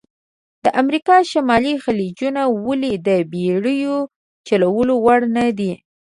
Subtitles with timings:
[0.63, 3.97] د امریکا شمالي خلیجونه ولې د بېړیو
[4.47, 5.71] چلول وړ نه دي؟